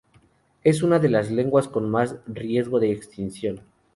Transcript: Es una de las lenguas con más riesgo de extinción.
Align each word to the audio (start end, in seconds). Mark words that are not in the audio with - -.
Es 0.63 0.81
una 0.81 0.97
de 0.97 1.09
las 1.09 1.29
lenguas 1.29 1.67
con 1.67 1.87
más 1.87 2.15
riesgo 2.25 2.79
de 2.79 2.91
extinción. 2.91 3.61